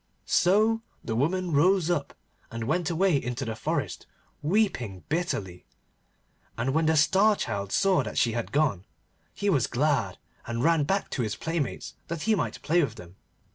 [0.25, 2.15] So the woman rose up,
[2.49, 4.07] and went away into the forest
[4.41, 5.67] weeping bitterly,
[6.57, 8.85] and when the Star Child saw that she had gone,
[9.31, 10.17] he was glad,
[10.47, 13.15] and ran back to his playmates that he might play with them.